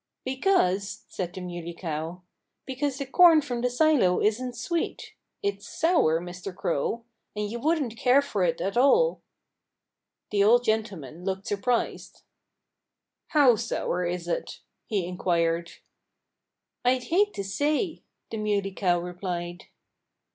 [0.25, 2.23] "Because" said the Muley Cow
[2.65, 5.13] "because the corn from the silo isn't sweet.
[5.43, 6.55] It's sour, Mr.
[6.55, 7.05] Crow.
[7.35, 9.21] And you wouldn't care for it at all."
[10.31, 12.23] The old gentleman looked surprised.
[13.27, 15.73] "How sour is it?" he inquired.
[16.83, 19.65] "I'd hate to say," the Muley Cow replied.